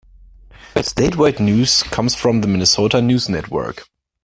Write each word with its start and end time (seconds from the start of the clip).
Statewide 0.77 1.39
news 1.39 1.83
comes 1.83 2.15
from 2.15 2.41
the 2.41 2.47
Minnesota 2.47 3.03
News 3.03 3.29
Network. 3.29 3.83